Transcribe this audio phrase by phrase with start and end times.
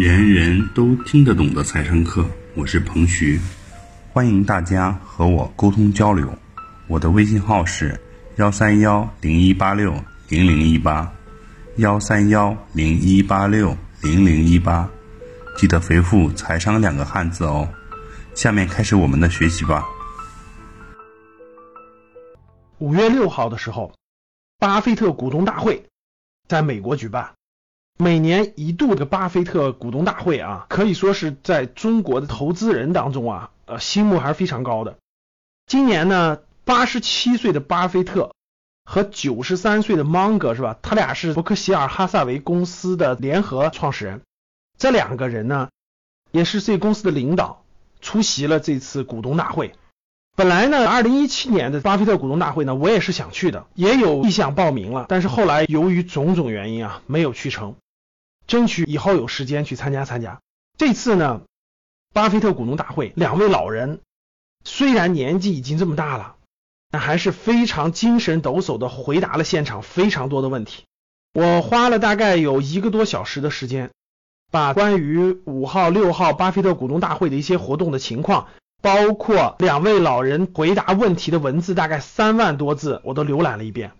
[0.00, 3.38] 人人都听得懂的财商课，我是彭徐，
[4.10, 6.26] 欢迎大家和我沟通交流。
[6.88, 8.00] 我的微信号是
[8.36, 9.92] 幺三幺零一八六
[10.30, 11.12] 零零一八，
[11.76, 14.88] 幺三幺零一八六零零一八，
[15.58, 17.68] 记得回复“财商”两个汉字哦。
[18.34, 19.84] 下面开始我们的学习吧。
[22.78, 23.92] 五月六号的时候，
[24.58, 25.84] 巴菲特股东大会
[26.48, 27.30] 在美国举办。
[28.00, 34.96] 每年一度的巴菲特股东大会啊，可以说是在中国的投资人当中啊，呃，心目还是非常高的。
[35.66, 38.32] 今年呢，八十七岁的巴菲特
[38.86, 40.78] 和九十三岁的芒格是吧？
[40.80, 44.22] 他俩是伯克希尔哈萨维公司的联合创始人。
[44.78, 45.68] 这两个人呢，
[46.32, 47.62] 也是这公司的领导，
[48.00, 49.74] 出席了这次股东大会。
[50.36, 57.76] 本来呢，二零一七年的巴菲特股东大会呢，我也是想去的，也有意向报名了，但是后来由于种种原因啊，没有去成。
[58.50, 60.40] 争取以后有时间去参加参加。
[60.76, 61.42] 这次呢，
[62.12, 64.00] 巴菲特股东大会，两位老人
[64.64, 66.34] 虽然年纪已经这么大了，
[66.90, 70.82] 但还是非常精神抖擞的回答了现场非常多的问题。
[71.32, 73.92] 我花了大概有一个多小时的时间，
[74.50, 78.48] 把关于五号、六号巴菲特股东大会的一些活动的情况，
[78.82, 83.92] 包括两位老人回答问题的文字，大概三万多字，我都浏览了一遍。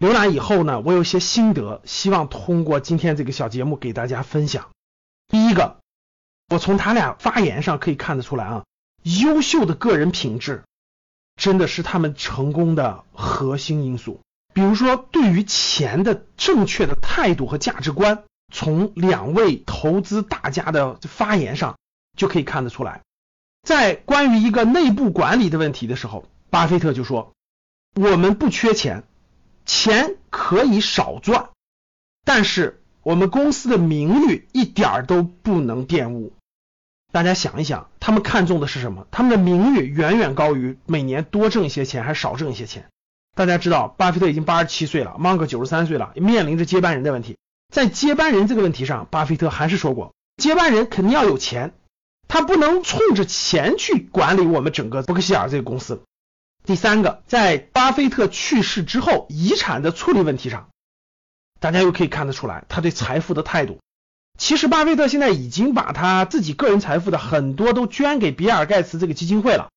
[0.00, 4.70] 浏览以后呢，我有一些心得，希望通过今天这个小节目给大家分享。
[5.28, 5.76] 第一个，
[6.48, 8.64] 我从他俩发言上可以看得出来啊，
[9.02, 10.64] 优秀的个人品质
[11.36, 14.20] 真的是他们成功的核心因素。
[14.54, 21.76] 比如说，对于钱的正确的态度和价值观，从两位投资大家的发言上
[22.16, 23.02] 就可以看得出来。
[23.62, 27.34] 在关于一个内部管理的问题的时候，巴菲特就说
[28.00, 29.04] ：“我们不缺钱。”
[29.70, 31.50] 钱可以少赚，
[32.24, 36.32] 但是我们公司的名誉一点都不能玷污。
[37.12, 39.06] 大家想一想，他们看重的是什么？
[39.12, 42.88] 他们的名誉远远高于每年多挣一些钱还是少挣一些钱。
[43.36, 47.38] 大家知道，巴菲特已经八十七岁了，芒格九十三岁了，面临着接班人的问题。
[47.72, 51.74] 在接班人这个问题上，巴菲特还是说过，接班人肯定要有钱，
[52.26, 56.02] 他不能冲着钱去管理我们整个伯克希尔这个公司。
[56.64, 60.68] 第三个，在巴菲特去世之后，遗产的处理问题上，
[61.58, 63.80] 大家又可以看得出来他对财富的态度。
[64.38, 69.68] 其实，巴菲特现在已经把他自己个人财富的很多都捐给比尔盖茨这个基金会了。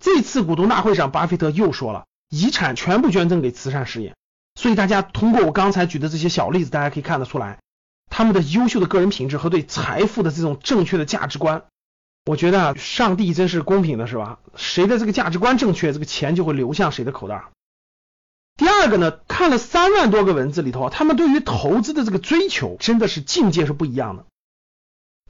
[0.00, 4.14] 这次股东大会上，巴菲特又说了，遗产全部捐赠给慈善事业。
[4.54, 7.60] 所以，大家通过我刚才举的这些小例子，大家可以看得出来，
[8.10, 11.64] 他们的优秀的个人品质和对财富的这种正确的价值观。
[12.26, 14.40] 我觉得啊，上帝真是公平的，是吧？
[14.56, 17.44] 谁的这个价值观正确，这个钱就会流向谁的口袋。
[18.56, 24.24] 第二个呢，看了三万多个文字里头，他们对于投资的这个追求真的是境界是不一样的。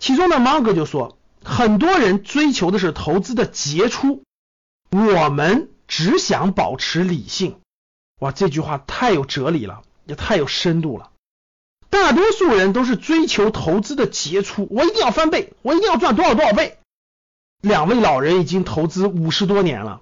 [0.00, 4.22] 其中呢，芒格就说，很多人追求的是投资的杰出，
[4.90, 7.60] 我们只想保持理性。
[8.20, 11.10] 哇，这句话太有哲理了，也太有深度了。
[11.90, 16.78] 大多数人都是追求投资的杰出，我一定要翻倍，我一定要赚多少多少倍。
[17.60, 20.00] 两位老人已经投资五十多年了，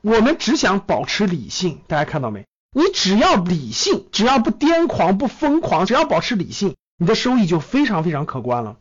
[0.00, 1.80] 我们只想保持理性。
[1.86, 2.46] 大家看到没？
[2.74, 8.76] 你只要理性，只要不癫狂、不疯狂，只要保持理性，你的收益就非常非常可观了。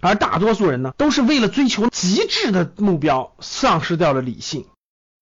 [0.00, 4.66] 而大多数人呢，都是为了追求极致的目标，丧失掉了理性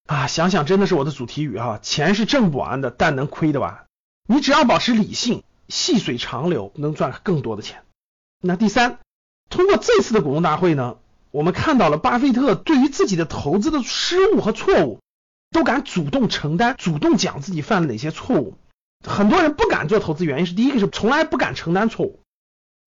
[0.07, 0.27] 啊！
[0.27, 3.85] 想想真的是我的主题语哈，钱是挣不完的，但能亏得完。
[4.27, 7.83] 你只要保持理性，细水长流，能赚更多的钱。
[8.41, 8.99] 那第三，
[9.51, 10.97] 通过这次的股东大会呢？
[11.31, 15.01] 我们看到了巴菲特对于自己的投资的失误和错误，
[15.51, 18.57] 都敢主动承担，主动讲自己犯了哪些错误。
[19.07, 22.21] 很多人不敢做投资，原因是第一个是从来不敢承担错误，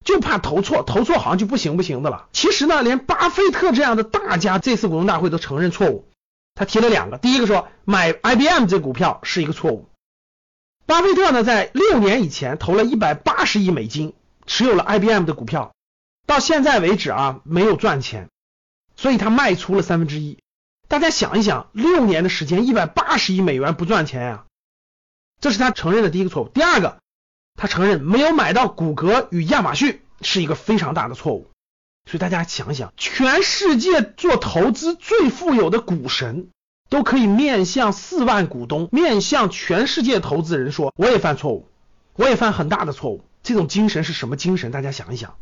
[0.06, 2.28] 就怕投错，投错好像就不行不行的了。
[2.34, 6.08] 其实呢，连巴菲特这样的大家这次股东大会都承认错误。
[6.56, 9.88] 他提了两个，第一个说买 IBM 这股票是一个错误。
[10.86, 14.14] 巴菲特呢，在六年以前投了一百八十亿美金，
[14.46, 15.74] 持有了 IBM 的股票，
[16.28, 18.30] 到现在为止啊，没有赚钱。
[19.04, 20.40] 所以他卖出了三分之一，
[20.88, 24.46] 大家想一想，六年的时间，一百八十亿美元不赚钱呀，
[25.42, 26.48] 这是他承认的第一个错误。
[26.48, 27.00] 第二个，
[27.54, 31.50] 他承认没有买到谷歌与亚马逊是一个非常大的错误。
[32.10, 36.48] 所以大家想一想，全世界做投资最富有的股神
[36.90, 41.68] 都可以面向四万股东，面向全世界投资人说，我也犯错误，
[42.14, 43.26] 我也犯很大的错误。
[43.44, 44.72] 这种精神是什么精神？
[44.72, 45.36] 大家想一想。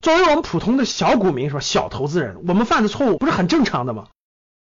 [0.00, 1.60] 作为我们普通的小股民是吧？
[1.60, 4.08] 小投资人，我们犯的错误不是很正常的吗？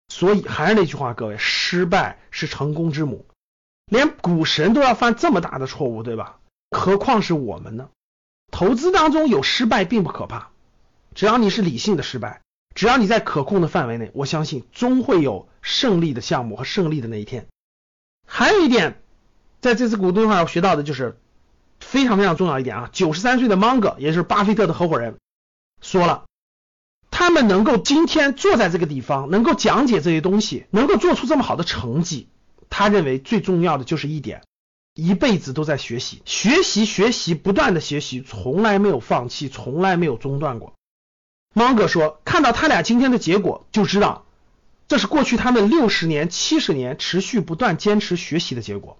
[0.08, 3.26] 所以还是那句话，各位，失败是成功之母。
[3.86, 6.38] 连股神都要犯这么大的错误，对吧？
[6.70, 7.88] 何况是我们呢？
[8.50, 10.48] 投资当中有失败并不可怕，
[11.14, 12.40] 只要你是理性的失败，
[12.74, 17.46] 只要你在可控的范围内，我相信终会有胜利的项目和胜利的那一天。
[18.26, 19.02] 还有一点，
[19.60, 21.18] 在这次股东会上学到的就是
[21.80, 25.18] 非常非常重要一点啊，九十三岁的芒格，也就是巴菲特的合伙人，
[25.84, 26.24] 说了，
[27.10, 32.28] 他们能够今天坐在这个地方，能够讲解这些东西，能够做出这么好的成绩，
[32.70, 34.42] 他认为最重要的就是一点，
[34.94, 40.72] 一辈子都在学习，学习学习，不断的学习，从来没有放弃，从来没有中断过。
[41.52, 44.24] 芒格说，看到他俩今天的结果，就知道。
[44.88, 48.98] 这是过去他们六十年、七十年持续不断坚持学习的结果。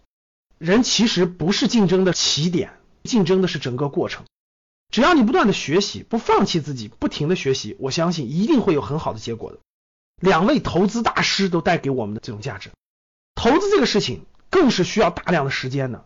[0.59, 4.25] 人其实不是竞争的起点，竞争的是整个过程。
[4.94, 9.58] 只要你不断的学习，不放弃自己，不停的学习，我相信一定会有很好的结果的。
[10.20, 12.70] 两位投资大师都带给我们的这种价值，
[13.35, 16.05] 投资这个事情更是需要大量的时间的。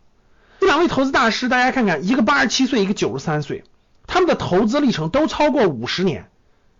[0.59, 3.63] 这两位投资大师，大家看看，一个八十七岁，一个九十三岁，
[4.07, 6.31] 他们的投资历程都超过五十年，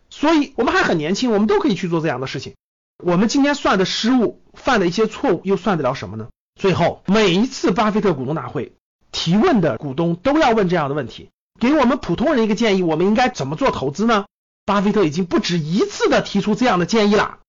[0.10, 2.56] 所以我们还很年轻，我们都可以去做这样的事情。
[3.04, 6.30] 我们今天算的失误，犯的一些错误，又算得了什么呢？
[6.60, 8.74] 最后，每一次巴菲特股东大会
[9.12, 11.30] 提问的股东都要问这样的问题：
[11.60, 14.26] 给我们普通人一个建议，我们应该怎么做投资呢？
[14.66, 17.40] 巴菲特已经不止一次的提出这样的建议了。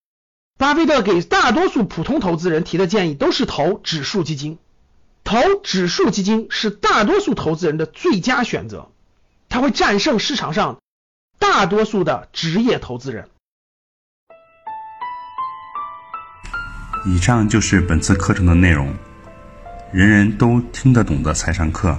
[0.59, 4.59] 巴菲特给大多数普通投资人提的建议都是投指数基金，
[5.25, 8.91] 投指数基金是大多数投资人的最佳选择，
[9.49, 10.79] 它会战胜市场上
[11.39, 13.29] 大多数的职业投资人。
[17.07, 18.95] 以上就是本次课程的内容，
[19.93, 21.99] 人人都听得懂的财商课。